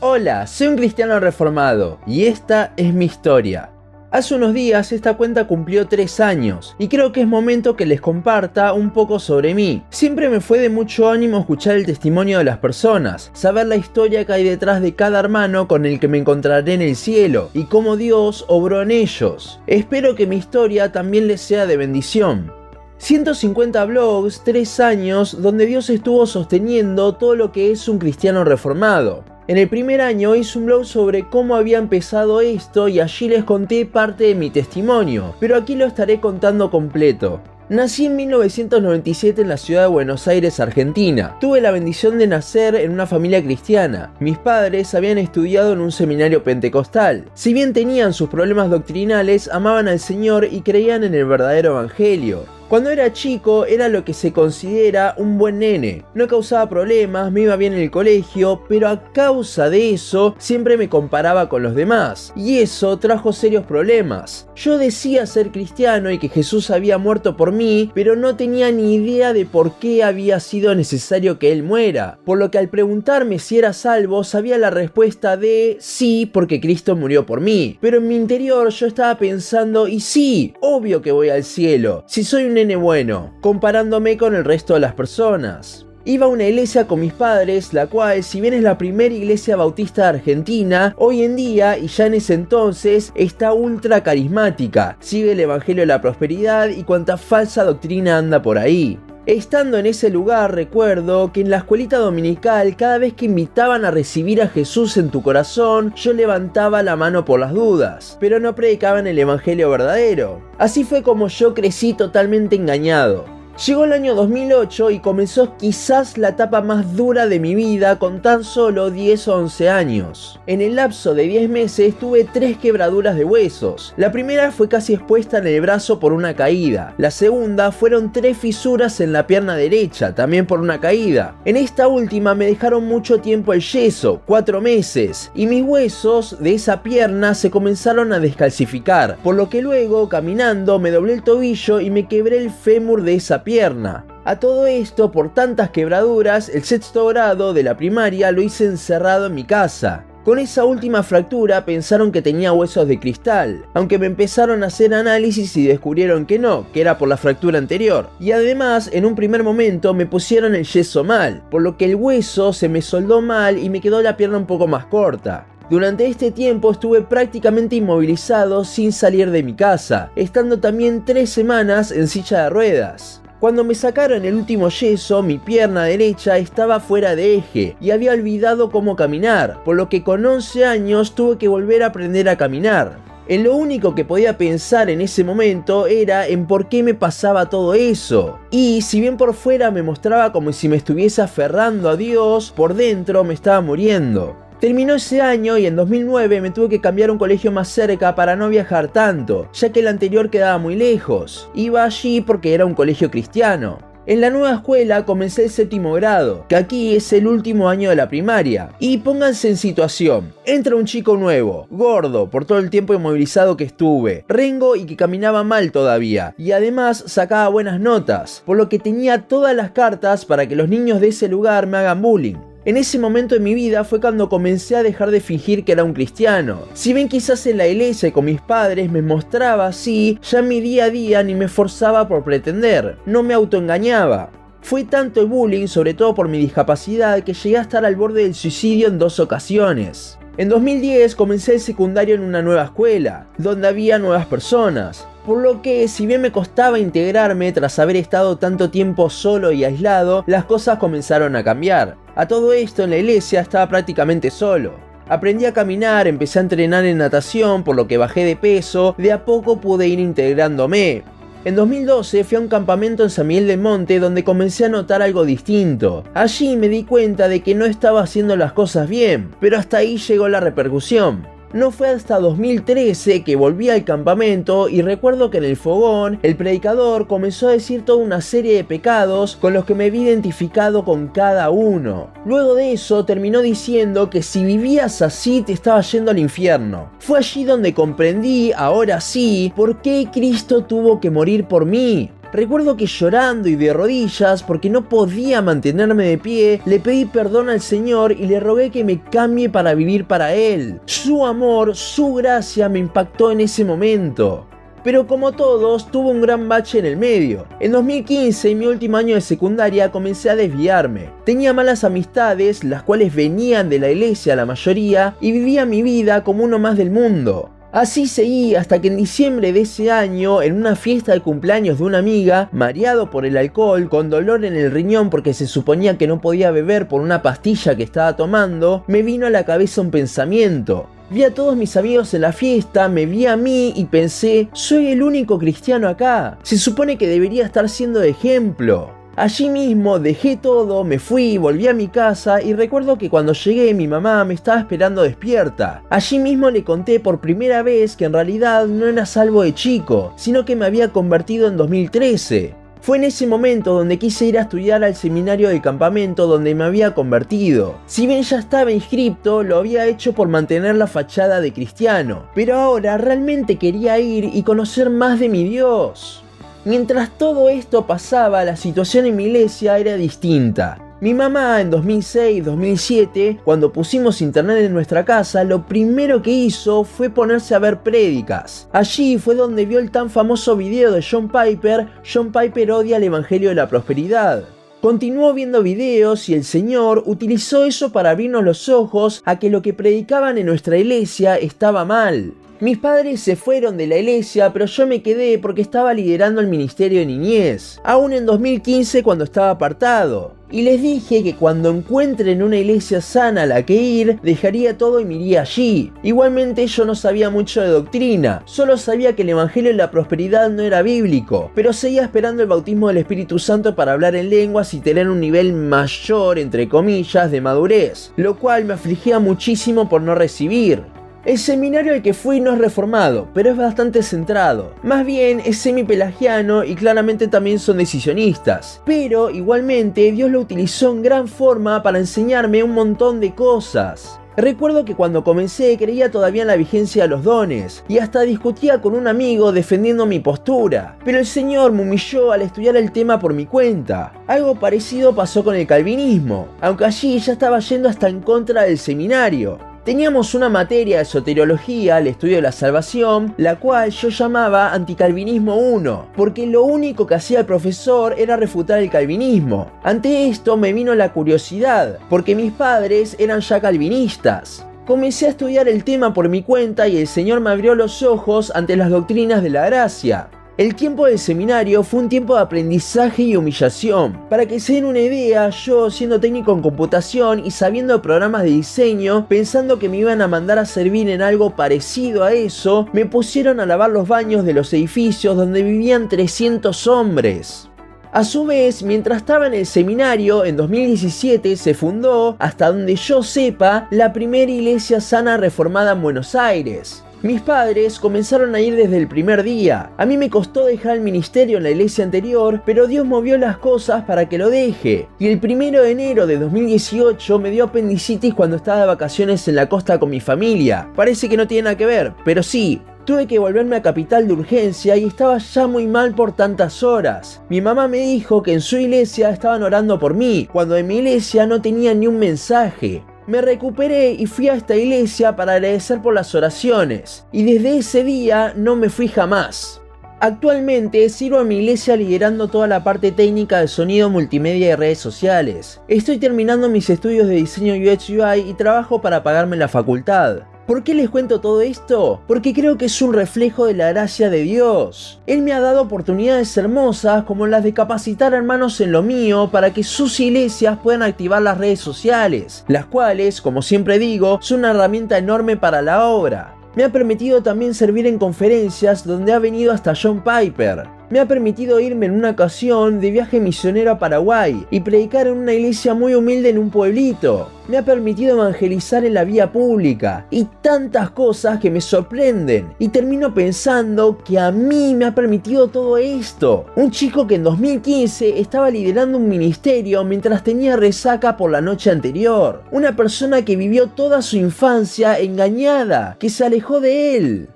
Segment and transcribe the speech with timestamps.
[0.00, 3.70] Hola, soy un cristiano reformado y esta es mi historia.
[4.12, 8.00] Hace unos días esta cuenta cumplió 3 años y creo que es momento que les
[8.00, 9.82] comparta un poco sobre mí.
[9.90, 14.24] Siempre me fue de mucho ánimo escuchar el testimonio de las personas, saber la historia
[14.24, 17.64] que hay detrás de cada hermano con el que me encontraré en el cielo y
[17.64, 19.58] cómo Dios obró en ellos.
[19.66, 22.52] Espero que mi historia también les sea de bendición.
[22.98, 29.24] 150 blogs, 3 años donde Dios estuvo sosteniendo todo lo que es un cristiano reformado.
[29.48, 33.44] En el primer año hice un blog sobre cómo había empezado esto y allí les
[33.44, 37.40] conté parte de mi testimonio, pero aquí lo estaré contando completo.
[37.70, 41.38] Nací en 1997 en la ciudad de Buenos Aires, Argentina.
[41.40, 44.12] Tuve la bendición de nacer en una familia cristiana.
[44.20, 47.24] Mis padres habían estudiado en un seminario pentecostal.
[47.32, 52.57] Si bien tenían sus problemas doctrinales, amaban al Señor y creían en el verdadero Evangelio.
[52.68, 56.04] Cuando era chico era lo que se considera un buen nene.
[56.12, 60.76] No causaba problemas, me iba bien en el colegio, pero a causa de eso siempre
[60.76, 62.30] me comparaba con los demás.
[62.36, 64.50] Y eso trajo serios problemas.
[64.54, 68.96] Yo decía ser cristiano y que Jesús había muerto por mí, pero no tenía ni
[68.96, 72.18] idea de por qué había sido necesario que Él muera.
[72.26, 76.96] Por lo que al preguntarme si era salvo, sabía la respuesta de sí, porque Cristo
[76.96, 77.78] murió por mí.
[77.80, 82.04] Pero en mi interior yo estaba pensando, y sí, obvio que voy al cielo.
[82.06, 85.86] Si soy un nene bueno, comparándome con el resto de las personas.
[86.04, 89.54] Iba a una iglesia con mis padres, la cual, si bien es la primera iglesia
[89.54, 95.32] bautista de Argentina, hoy en día y ya en ese entonces está ultra carismática, sigue
[95.32, 98.98] el Evangelio de la Prosperidad y cuanta falsa doctrina anda por ahí.
[99.28, 103.90] Estando en ese lugar, recuerdo que en la escuelita dominical, cada vez que invitaban a
[103.90, 108.54] recibir a Jesús en tu corazón, yo levantaba la mano por las dudas, pero no
[108.54, 110.40] predicaban el Evangelio verdadero.
[110.56, 113.37] Así fue como yo crecí totalmente engañado.
[113.66, 118.22] Llegó el año 2008 y comenzó quizás la etapa más dura de mi vida con
[118.22, 120.38] tan solo 10 o 11 años.
[120.46, 123.94] En el lapso de 10 meses tuve 3 quebraduras de huesos.
[123.96, 126.94] La primera fue casi expuesta en el brazo por una caída.
[126.98, 131.34] La segunda fueron 3 fisuras en la pierna derecha, también por una caída.
[131.44, 136.54] En esta última me dejaron mucho tiempo el yeso, 4 meses, y mis huesos de
[136.54, 141.80] esa pierna se comenzaron a descalcificar, por lo que luego caminando me doblé el tobillo
[141.80, 144.04] y me quebré el fémur de esa pierna pierna.
[144.26, 149.24] A todo esto, por tantas quebraduras, el sexto grado de la primaria lo hice encerrado
[149.24, 150.04] en mi casa.
[150.22, 154.92] Con esa última fractura pensaron que tenía huesos de cristal, aunque me empezaron a hacer
[154.92, 158.10] análisis y descubrieron que no, que era por la fractura anterior.
[158.20, 161.96] Y además, en un primer momento me pusieron el yeso mal, por lo que el
[161.96, 165.46] hueso se me soldó mal y me quedó la pierna un poco más corta.
[165.70, 171.92] Durante este tiempo estuve prácticamente inmovilizado sin salir de mi casa, estando también tres semanas
[171.92, 173.22] en silla de ruedas.
[173.40, 178.10] Cuando me sacaron el último yeso, mi pierna derecha estaba fuera de eje y había
[178.10, 182.36] olvidado cómo caminar, por lo que con 11 años tuve que volver a aprender a
[182.36, 182.98] caminar.
[183.28, 187.48] En lo único que podía pensar en ese momento era en por qué me pasaba
[187.48, 188.40] todo eso.
[188.50, 192.74] Y si bien por fuera me mostraba como si me estuviese aferrando a Dios, por
[192.74, 194.47] dentro me estaba muriendo.
[194.60, 198.16] Terminó ese año y en 2009 me tuve que cambiar a un colegio más cerca
[198.16, 201.48] para no viajar tanto, ya que el anterior quedaba muy lejos.
[201.54, 203.78] Iba allí porque era un colegio cristiano.
[204.04, 207.94] En la nueva escuela comencé el séptimo grado, que aquí es el último año de
[207.96, 208.70] la primaria.
[208.80, 210.32] Y pónganse en situación.
[210.44, 214.96] Entra un chico nuevo, gordo, por todo el tiempo inmovilizado que estuve, rengo y que
[214.96, 220.24] caminaba mal todavía, y además sacaba buenas notas, por lo que tenía todas las cartas
[220.24, 222.47] para que los niños de ese lugar me hagan bullying.
[222.64, 225.84] En ese momento de mi vida fue cuando comencé a dejar de fingir que era
[225.84, 226.62] un cristiano.
[226.74, 230.48] Si bien quizás en la iglesia y con mis padres me mostraba así, ya en
[230.48, 234.30] mi día a día ni me esforzaba por pretender, no me autoengañaba.
[234.60, 238.24] Fue tanto el bullying, sobre todo por mi discapacidad, que llegué a estar al borde
[238.24, 240.18] del suicidio en dos ocasiones.
[240.36, 245.60] En 2010 comencé el secundario en una nueva escuela, donde había nuevas personas por lo
[245.60, 250.46] que si bien me costaba integrarme tras haber estado tanto tiempo solo y aislado, las
[250.46, 251.98] cosas comenzaron a cambiar.
[252.16, 254.76] A todo esto en la iglesia estaba prácticamente solo.
[255.06, 259.12] Aprendí a caminar, empecé a entrenar en natación, por lo que bajé de peso, de
[259.12, 261.02] a poco pude ir integrándome.
[261.44, 265.02] En 2012 fui a un campamento en San Miguel del Monte donde comencé a notar
[265.02, 266.04] algo distinto.
[266.14, 269.98] Allí me di cuenta de que no estaba haciendo las cosas bien, pero hasta ahí
[269.98, 271.37] llegó la repercusión.
[271.54, 276.36] No fue hasta 2013 que volví al campamento y recuerdo que en el fogón el
[276.36, 280.84] predicador comenzó a decir toda una serie de pecados con los que me vi identificado
[280.84, 282.10] con cada uno.
[282.26, 286.90] Luego de eso terminó diciendo que si vivías así te estaba yendo al infierno.
[286.98, 292.10] Fue allí donde comprendí, ahora sí, por qué Cristo tuvo que morir por mí.
[292.32, 297.48] Recuerdo que llorando y de rodillas, porque no podía mantenerme de pie, le pedí perdón
[297.48, 300.80] al Señor y le rogué que me cambie para vivir para Él.
[300.84, 304.46] Su amor, su gracia me impactó en ese momento
[304.88, 307.46] pero como todos, tuvo un gran bache en el medio.
[307.60, 311.10] En 2015, en mi último año de secundaria, comencé a desviarme.
[311.26, 316.24] Tenía malas amistades, las cuales venían de la iglesia la mayoría, y vivía mi vida
[316.24, 317.50] como uno más del mundo.
[317.78, 321.84] Así seguí hasta que en diciembre de ese año, en una fiesta de cumpleaños de
[321.84, 326.08] una amiga, mareado por el alcohol, con dolor en el riñón porque se suponía que
[326.08, 329.92] no podía beber por una pastilla que estaba tomando, me vino a la cabeza un
[329.92, 330.88] pensamiento.
[331.10, 334.88] Vi a todos mis amigos en la fiesta, me vi a mí y pensé, soy
[334.88, 336.36] el único cristiano acá.
[336.42, 338.97] Se supone que debería estar siendo de ejemplo.
[339.18, 343.74] Allí mismo dejé todo, me fui, volví a mi casa y recuerdo que cuando llegué
[343.74, 345.82] mi mamá me estaba esperando despierta.
[345.90, 350.12] Allí mismo le conté por primera vez que en realidad no era salvo de chico,
[350.14, 352.54] sino que me había convertido en 2013.
[352.80, 356.62] Fue en ese momento donde quise ir a estudiar al seminario de campamento donde me
[356.62, 357.74] había convertido.
[357.86, 362.54] Si bien ya estaba inscripto, lo había hecho por mantener la fachada de cristiano, pero
[362.54, 366.22] ahora realmente quería ir y conocer más de mi Dios.
[366.64, 370.78] Mientras todo esto pasaba, la situación en mi iglesia era distinta.
[371.00, 377.08] Mi mamá en 2006-2007, cuando pusimos internet en nuestra casa, lo primero que hizo fue
[377.08, 378.68] ponerse a ver prédicas.
[378.72, 383.04] Allí fue donde vio el tan famoso video de John Piper, John Piper odia el
[383.04, 384.42] Evangelio de la Prosperidad.
[384.80, 389.62] Continuó viendo videos y el Señor utilizó eso para abrirnos los ojos a que lo
[389.62, 392.34] que predicaban en nuestra iglesia estaba mal.
[392.60, 396.48] Mis padres se fueron de la iglesia, pero yo me quedé porque estaba liderando el
[396.48, 400.34] ministerio de niñez, aún en 2015 cuando estaba apartado.
[400.50, 404.98] Y les dije que cuando encuentren una iglesia sana a la que ir, dejaría todo
[404.98, 405.92] y me iría allí.
[406.02, 410.50] Igualmente yo no sabía mucho de doctrina, solo sabía que el Evangelio de la Prosperidad
[410.50, 414.74] no era bíblico, pero seguía esperando el bautismo del Espíritu Santo para hablar en lenguas
[414.74, 420.02] y tener un nivel mayor, entre comillas, de madurez, lo cual me afligía muchísimo por
[420.02, 420.97] no recibir.
[421.24, 424.72] El seminario al que fui no es reformado, pero es bastante centrado.
[424.82, 428.80] Más bien es semi-pelagiano y claramente también son decisionistas.
[428.86, 434.20] Pero igualmente Dios lo utilizó en gran forma para enseñarme un montón de cosas.
[434.38, 438.80] Recuerdo que cuando comencé creía todavía en la vigencia de los dones y hasta discutía
[438.80, 443.18] con un amigo defendiendo mi postura, pero el Señor me humilló al estudiar el tema
[443.18, 444.12] por mi cuenta.
[444.28, 448.78] Algo parecido pasó con el calvinismo, aunque allí ya estaba yendo hasta en contra del
[448.78, 449.58] seminario.
[449.84, 455.56] Teníamos una materia de soteriología, el estudio de la salvación, la cual yo llamaba anticalvinismo
[455.56, 459.70] 1, porque lo único que hacía el profesor era refutar el calvinismo.
[459.82, 464.66] Ante esto me vino la curiosidad, porque mis padres eran ya calvinistas.
[464.86, 468.52] Comencé a estudiar el tema por mi cuenta y el Señor me abrió los ojos
[468.54, 470.28] ante las doctrinas de la gracia.
[470.58, 474.26] El tiempo del seminario fue un tiempo de aprendizaje y humillación.
[474.28, 478.50] Para que se den una idea, yo siendo técnico en computación y sabiendo programas de
[478.50, 483.06] diseño, pensando que me iban a mandar a servir en algo parecido a eso, me
[483.06, 487.70] pusieron a lavar los baños de los edificios donde vivían 300 hombres.
[488.10, 493.22] A su vez, mientras estaba en el seminario, en 2017 se fundó, hasta donde yo
[493.22, 497.04] sepa, la primera iglesia sana reformada en Buenos Aires.
[497.20, 499.90] Mis padres comenzaron a ir desde el primer día.
[499.96, 503.58] A mí me costó dejar el ministerio en la iglesia anterior, pero Dios movió las
[503.58, 505.08] cosas para que lo deje.
[505.18, 509.56] Y el primero de enero de 2018 me dio apendicitis cuando estaba de vacaciones en
[509.56, 510.92] la costa con mi familia.
[510.94, 514.34] Parece que no tiene nada que ver, pero sí, Tuve que volverme a capital de
[514.34, 517.40] urgencia y estaba ya muy mal por tantas horas.
[517.48, 520.98] Mi mamá me dijo que en su iglesia estaban orando por mí, cuando en mi
[520.98, 526.00] iglesia no tenía ni un mensaje me recuperé y fui a esta iglesia para agradecer
[526.00, 529.82] por las oraciones, y desde ese día no me fui jamás.
[530.20, 534.98] Actualmente sirvo en mi iglesia liderando toda la parte técnica de sonido, multimedia y redes
[534.98, 535.78] sociales.
[535.88, 540.38] Estoy terminando mis estudios de diseño UX UI y trabajo para pagarme la facultad.
[540.68, 542.20] ¿Por qué les cuento todo esto?
[542.26, 545.18] Porque creo que es un reflejo de la gracia de Dios.
[545.26, 549.72] Él me ha dado oportunidades hermosas como las de capacitar hermanos en lo mío para
[549.72, 554.72] que sus iglesias puedan activar las redes sociales, las cuales, como siempre digo, son una
[554.72, 556.54] herramienta enorme para la obra.
[556.76, 561.26] Me ha permitido también servir en conferencias donde ha venido hasta John Piper, me ha
[561.26, 565.94] permitido irme en una ocasión de viaje misionero a Paraguay y predicar en una iglesia
[565.94, 567.48] muy humilde en un pueblito.
[567.68, 572.72] Me ha permitido evangelizar en la vía pública y tantas cosas que me sorprenden.
[572.78, 576.66] Y termino pensando que a mí me ha permitido todo esto.
[576.76, 581.90] Un chico que en 2015 estaba liderando un ministerio mientras tenía resaca por la noche
[581.90, 582.62] anterior.
[582.70, 587.48] Una persona que vivió toda su infancia engañada, que se alejó de él.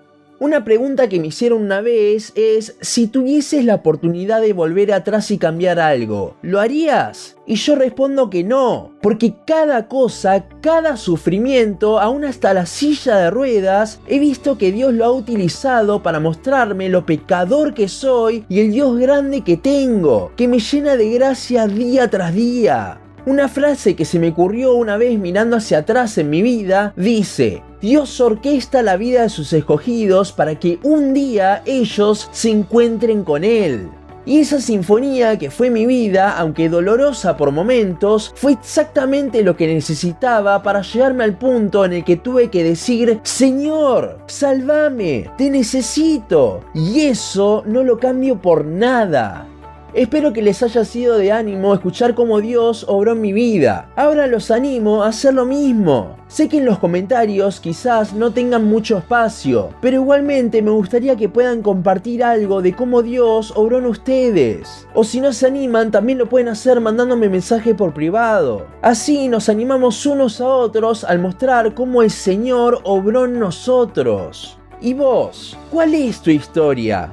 [0.42, 5.30] Una pregunta que me hicieron una vez es, si tuvieses la oportunidad de volver atrás
[5.30, 7.36] y cambiar algo, ¿lo harías?
[7.46, 13.30] Y yo respondo que no, porque cada cosa, cada sufrimiento, aún hasta la silla de
[13.30, 18.58] ruedas, he visto que Dios lo ha utilizado para mostrarme lo pecador que soy y
[18.58, 23.00] el Dios grande que tengo, que me llena de gracia día tras día.
[23.26, 27.62] Una frase que se me ocurrió una vez mirando hacia atrás en mi vida dice,
[27.82, 33.42] Dios orquesta la vida de sus escogidos para que un día ellos se encuentren con
[33.42, 33.90] Él.
[34.24, 39.66] Y esa sinfonía que fue mi vida, aunque dolorosa por momentos, fue exactamente lo que
[39.66, 46.60] necesitaba para llegarme al punto en el que tuve que decir, Señor, sálvame, te necesito.
[46.72, 49.48] Y eso no lo cambio por nada.
[49.94, 53.90] Espero que les haya sido de ánimo escuchar cómo Dios obró en mi vida.
[53.94, 56.16] Ahora los animo a hacer lo mismo.
[56.28, 61.28] Sé que en los comentarios quizás no tengan mucho espacio, pero igualmente me gustaría que
[61.28, 64.88] puedan compartir algo de cómo Dios obró en ustedes.
[64.94, 68.66] O si no se animan, también lo pueden hacer mandándome mensaje por privado.
[68.80, 74.56] Así nos animamos unos a otros al mostrar cómo el Señor obró en nosotros.
[74.80, 75.54] ¿Y vos?
[75.70, 77.12] ¿Cuál es tu historia?